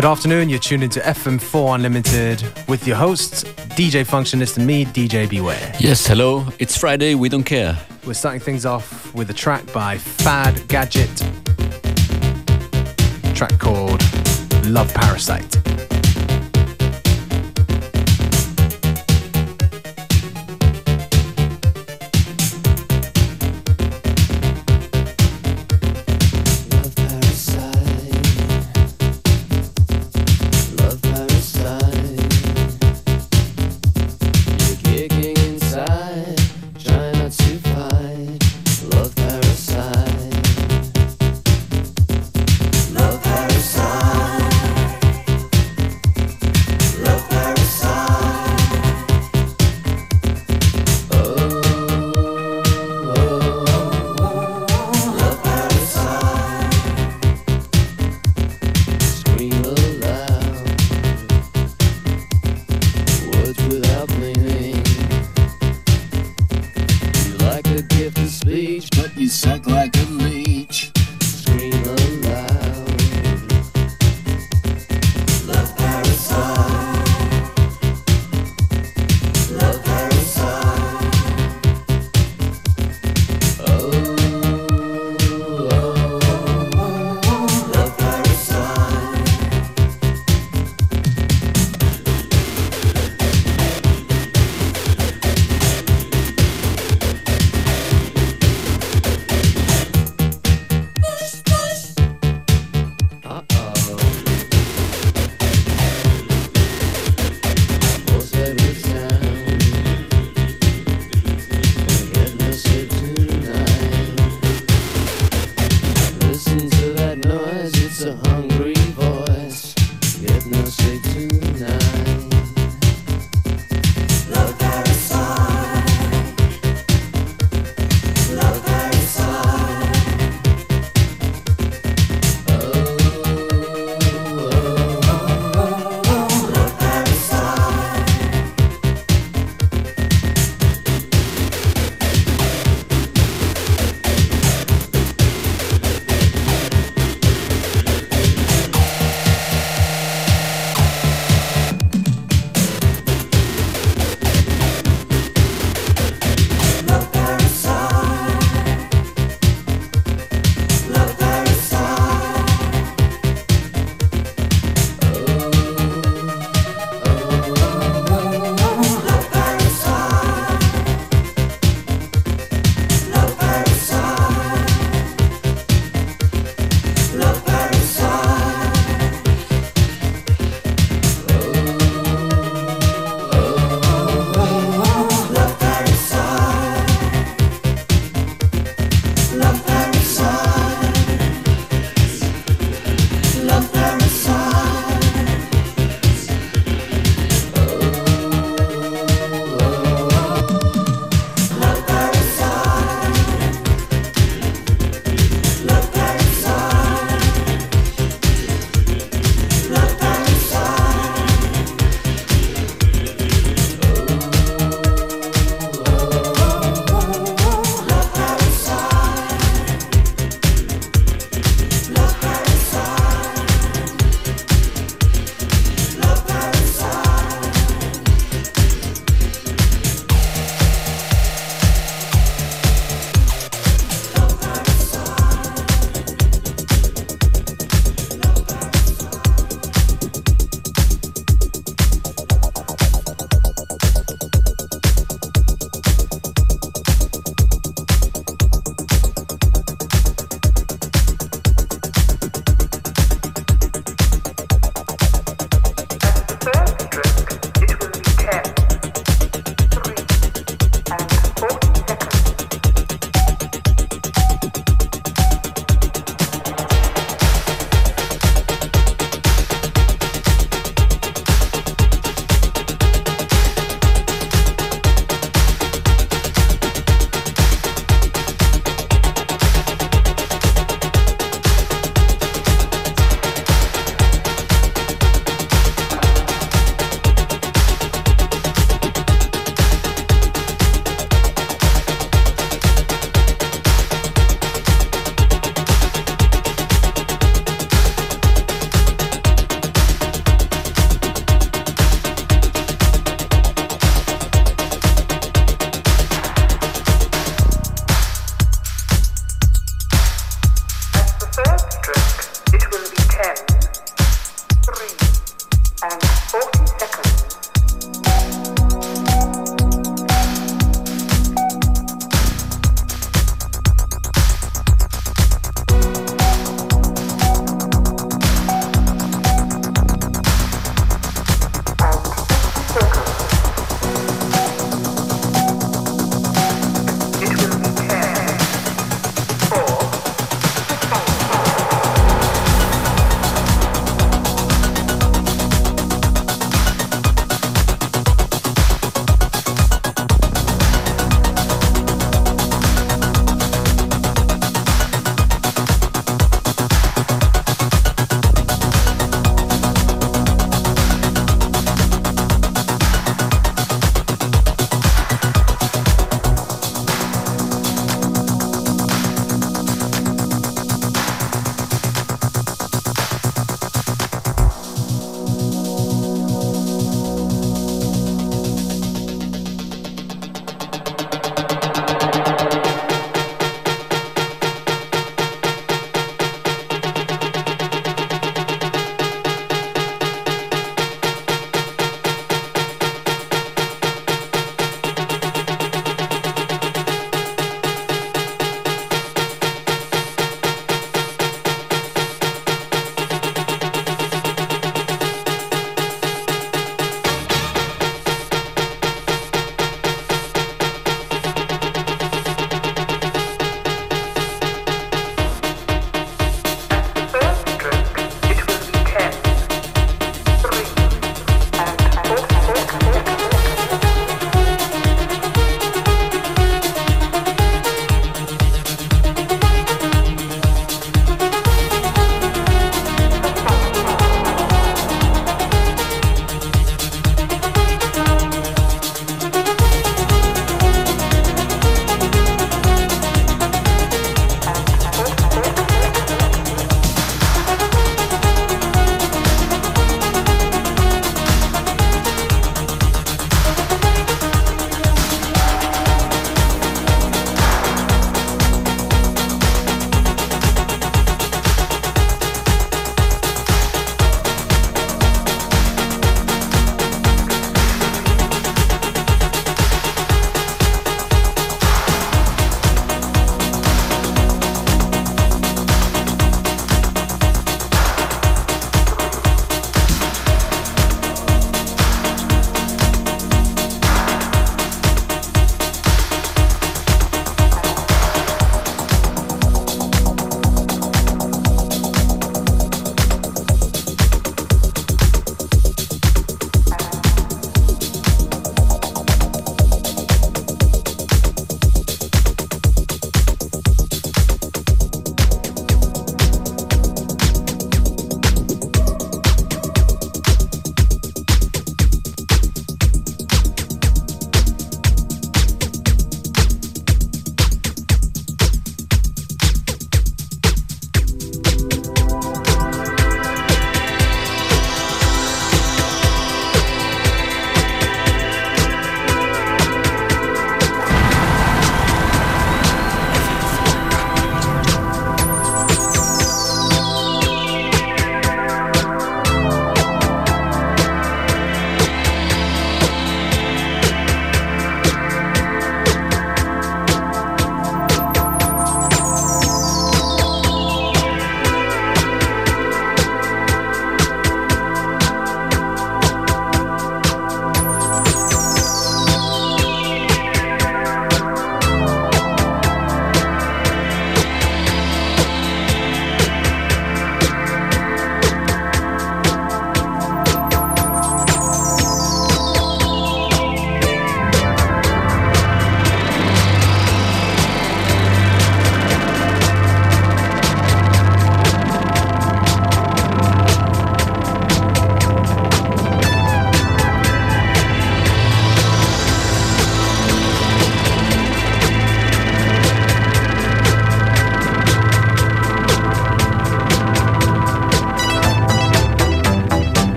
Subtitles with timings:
[0.00, 3.44] Good afternoon, you're tuned into FM4 Unlimited with your hosts,
[3.76, 5.74] DJ Functionist and me, DJ Beware.
[5.78, 7.76] Yes, hello, it's Friday, we don't care.
[8.06, 11.14] We're starting things off with a track by Fad Gadget,
[13.34, 14.02] track called.
[14.64, 15.59] Love parasite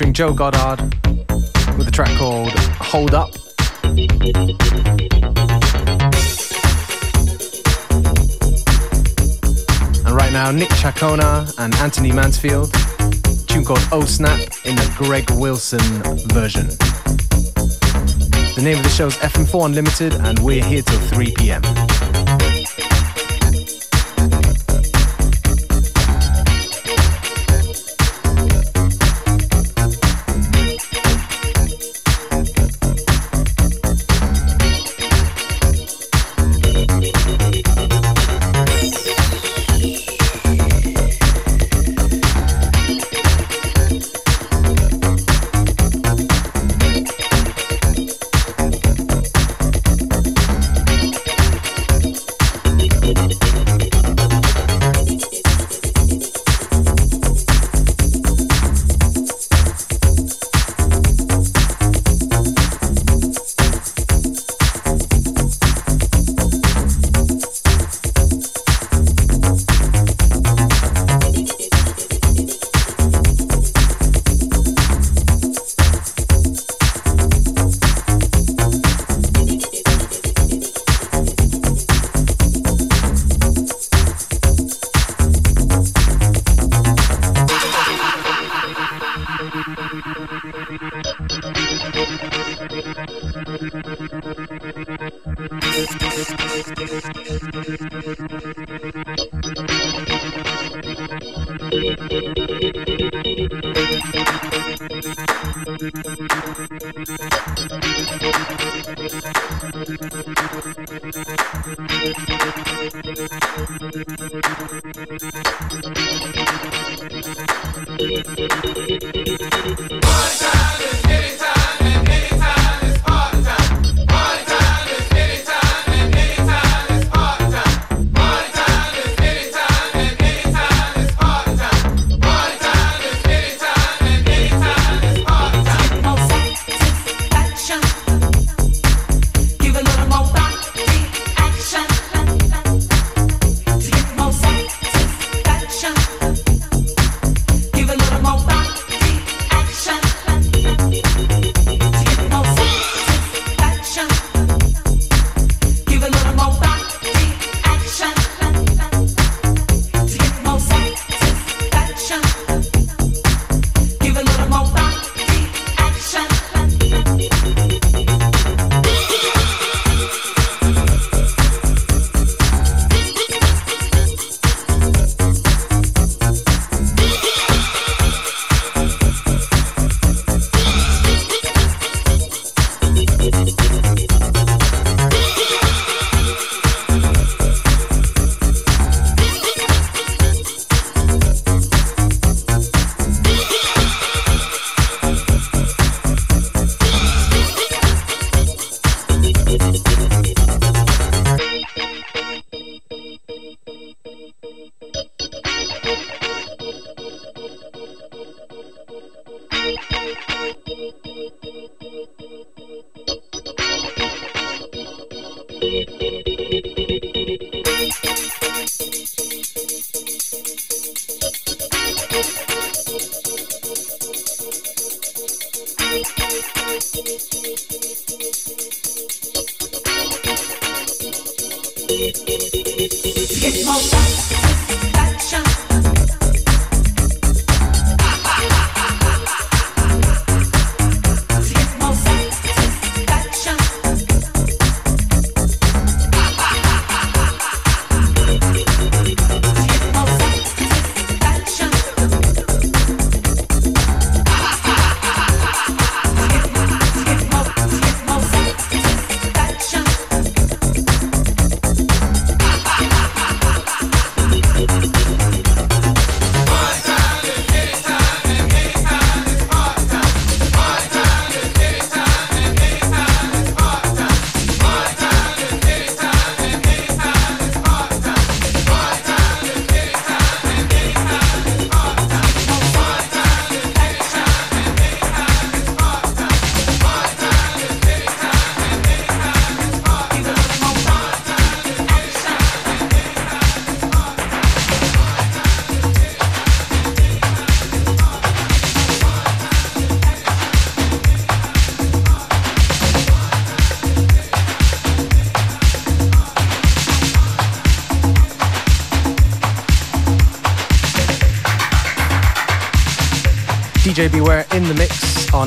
[0.00, 0.80] featuring Joe Goddard
[1.76, 3.34] with a track called Hold Up.
[10.06, 12.72] And right now, Nick Chacona and Anthony Mansfield,
[13.46, 15.80] tune called Oh Snap in the Greg Wilson
[16.32, 16.68] version.
[18.54, 21.62] The name of the show is FM4 Unlimited, and we're here till 3 p.m.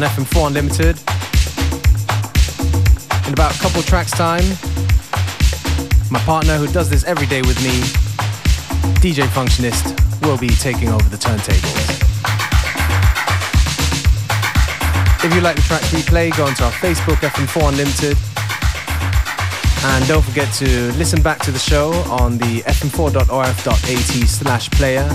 [0.04, 0.98] FM4 Unlimited.
[3.28, 4.44] In about a couple tracks time,
[6.12, 7.72] my partner who does this every day with me,
[9.00, 12.04] DJ Functionist, will be taking over the turntables.
[15.24, 18.18] If you like the tracks we play, go onto our Facebook, FM4 Unlimited.
[19.86, 25.08] And don't forget to listen back to the show on the fm4.orf.at slash player,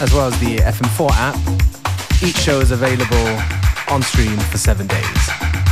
[0.00, 2.22] as well as the FM4 app.
[2.22, 3.55] Each show is available
[3.88, 5.65] on stream for seven days.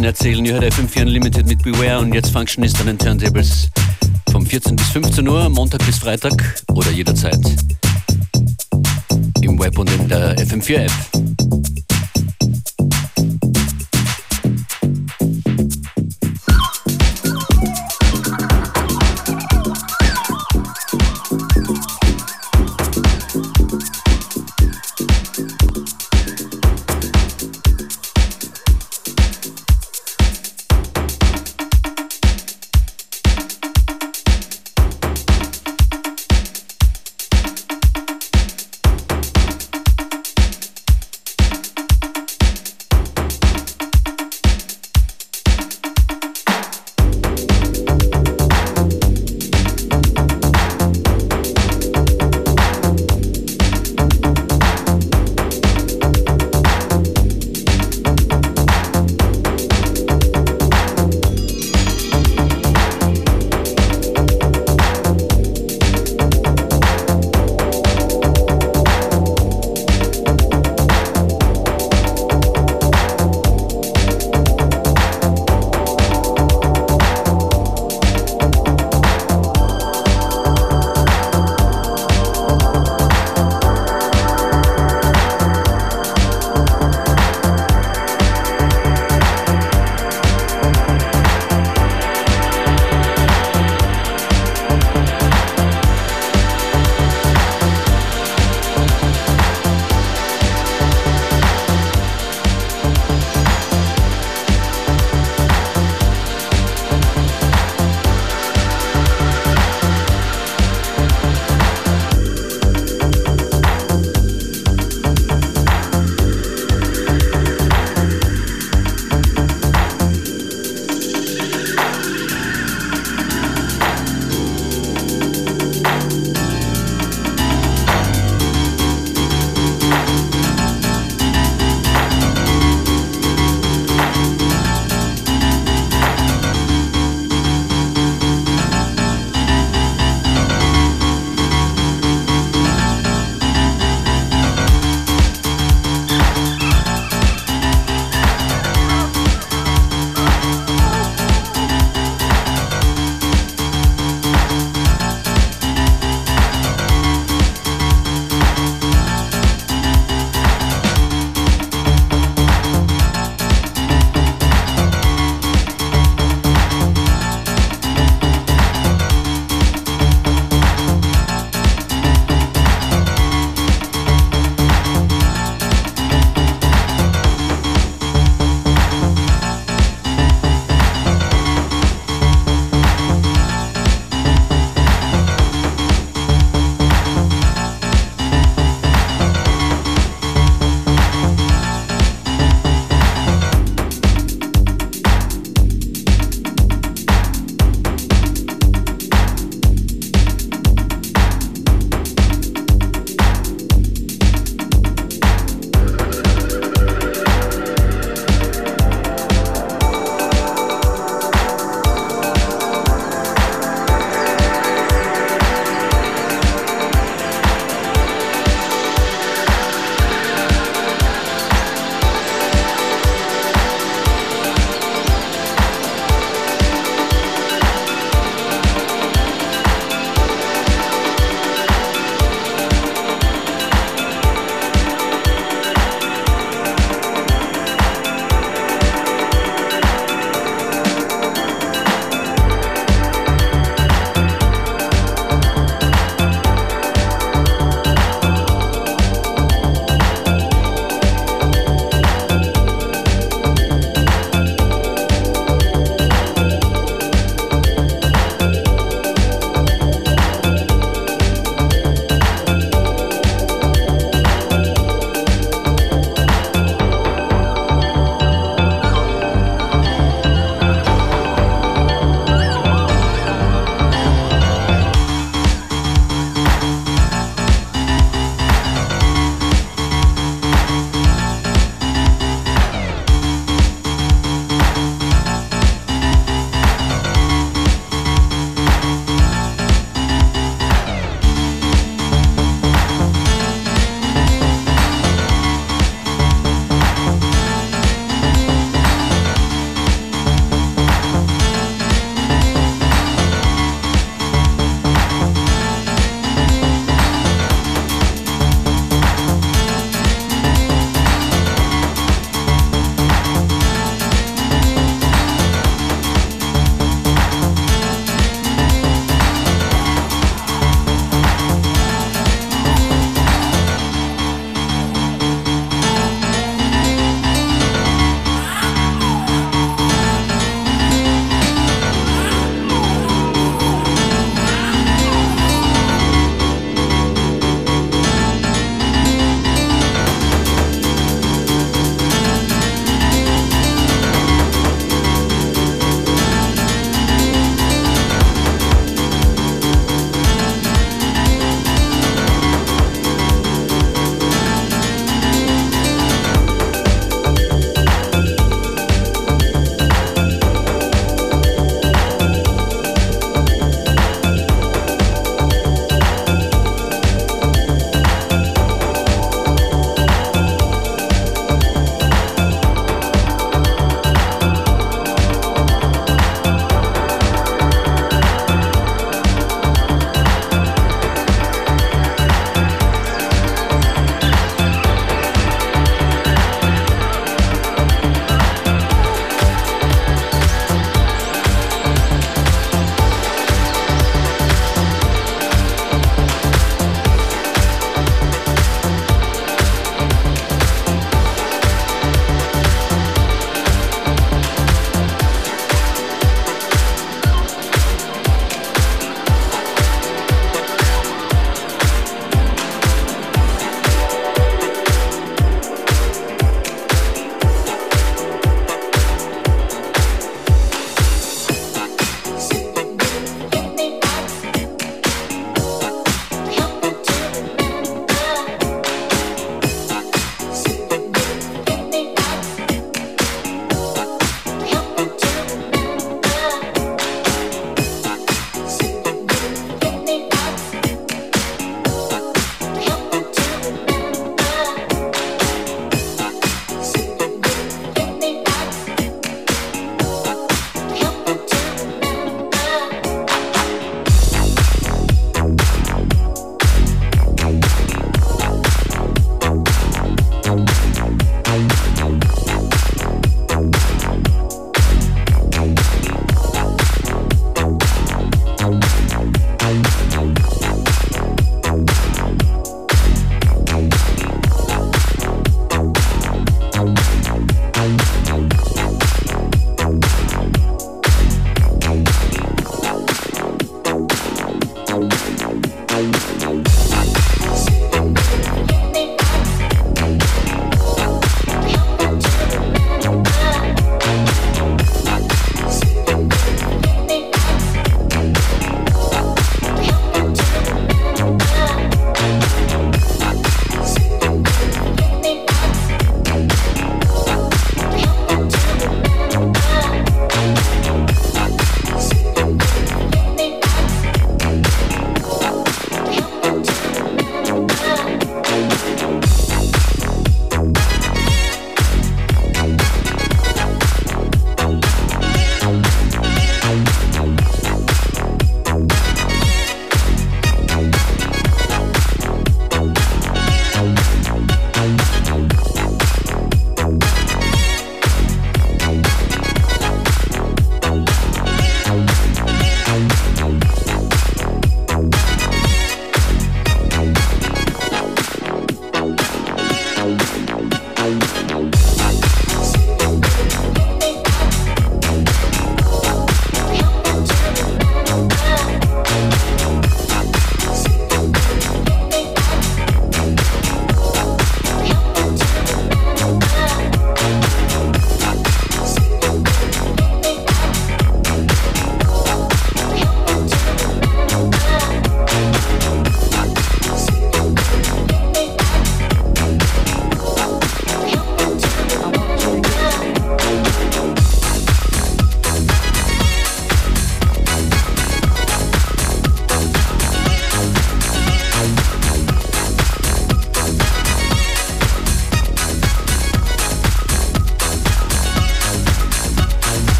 [0.00, 0.44] Geschichten erzählen.
[0.44, 3.68] Ihr hört FM4 Unlimited mit Beware und jetzt Functionist an den Turntables
[4.30, 6.32] vom 14 bis 15 Uhr, Montag bis Freitag
[6.68, 7.38] oder jederzeit
[9.42, 11.09] im Web und in der FM4 App.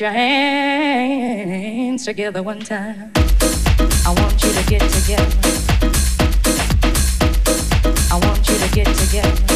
[0.00, 3.12] Your hands together one time.
[4.06, 5.38] I want you to get together.
[8.10, 9.49] I want you to get together.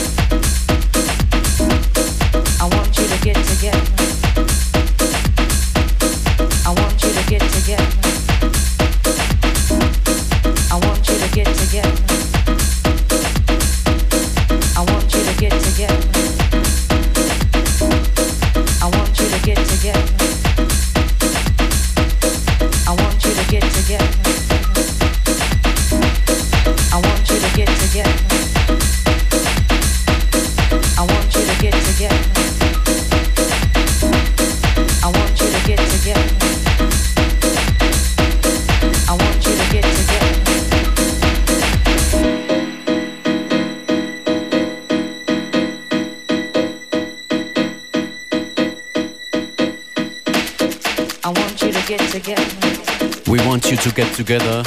[54.16, 54.62] Together.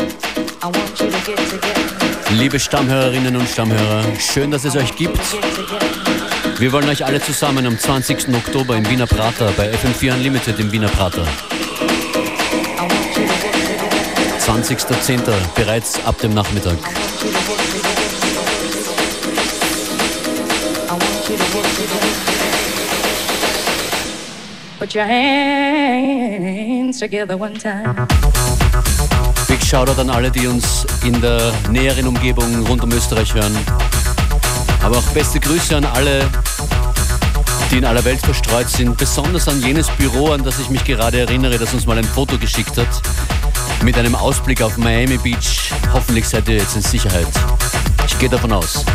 [2.31, 5.19] Liebe Stammhörerinnen und Stammhörer, schön, dass es euch gibt.
[6.59, 8.29] Wir wollen euch alle zusammen am 20.
[8.35, 11.25] Oktober im Wiener Prater bei FM4 Unlimited im Wiener Prater.
[14.39, 15.21] 20.10.
[15.55, 16.77] bereits ab dem Nachmittag.
[24.79, 28.07] Put your hands together one time.
[29.67, 33.53] Shoutout an alle, die uns in der näheren Umgebung rund um Österreich hören.
[34.81, 36.25] Aber auch beste Grüße an alle,
[37.69, 38.95] die in aller Welt verstreut sind.
[38.95, 42.37] Besonders an jenes Büro, an das ich mich gerade erinnere, das uns mal ein Foto
[42.37, 42.87] geschickt hat.
[43.83, 45.73] Mit einem Ausblick auf Miami Beach.
[45.91, 47.27] Hoffentlich seid ihr jetzt in Sicherheit.
[48.07, 48.85] Ich gehe davon aus.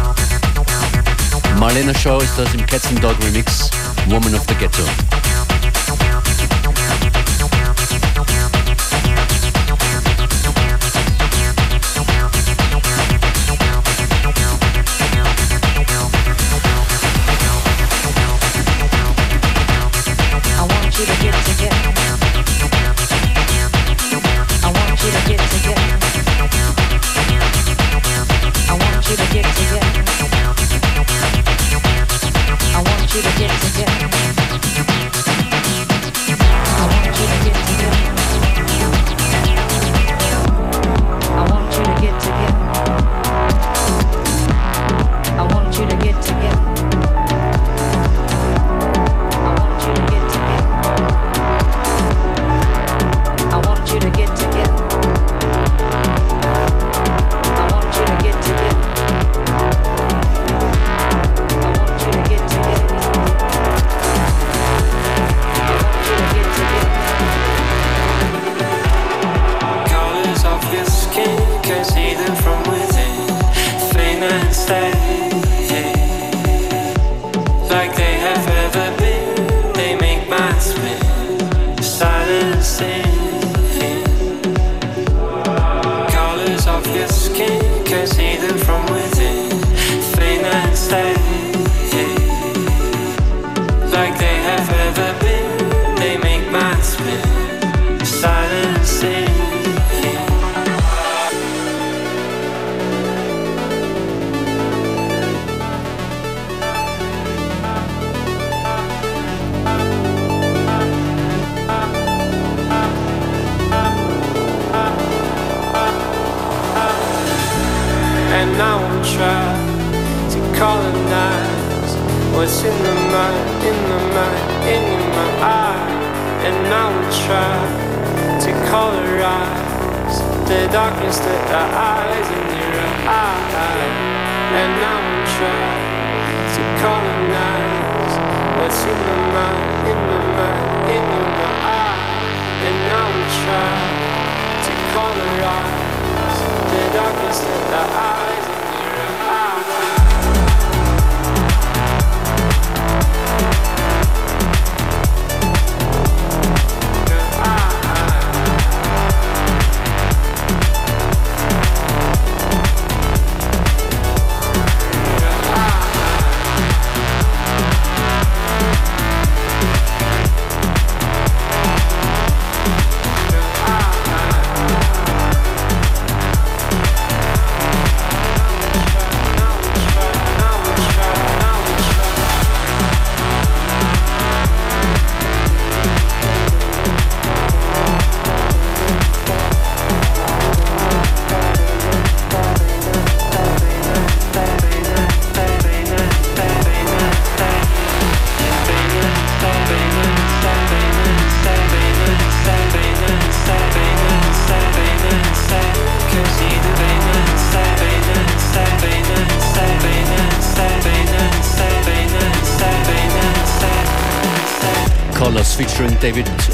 [1.59, 3.69] Marlena Shaw ist das im Cats and Dog Remix.
[4.07, 4.85] Woman of the Ghetto.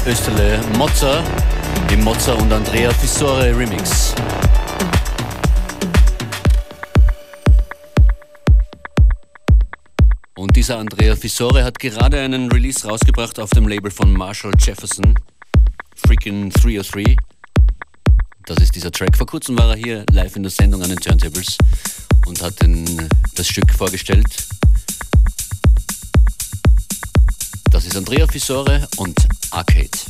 [0.09, 1.23] Österle Mozza
[1.91, 4.15] im Mozza und Andrea Fissore Remix.
[10.35, 15.13] Und dieser Andrea Fissore hat gerade einen Release rausgebracht auf dem Label von Marshall Jefferson,
[15.95, 17.15] Freaking 303.
[18.47, 19.15] Das ist dieser Track.
[19.15, 21.55] Vor kurzem war er hier live in der Sendung an den Turntables
[22.25, 24.47] und hat den, das Stück vorgestellt.
[27.69, 29.15] Das ist Andrea Fissore und
[29.51, 30.09] Arcade.